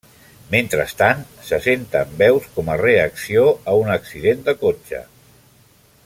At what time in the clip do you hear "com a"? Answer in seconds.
2.57-2.79